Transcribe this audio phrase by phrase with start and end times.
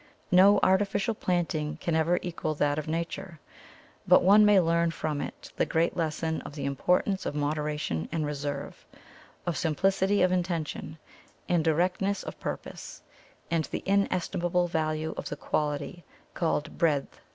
[0.31, 3.39] No artificial planting can ever equal that of Nature,
[4.07, 8.25] but one may learn from it the great lesson of the importance of moderation and
[8.25, 8.83] reserve,
[9.45, 10.97] of simplicity of intention,
[11.47, 13.03] and directness of purpose,
[13.51, 17.25] and the inestimable value of the quality called "breadth" in painting.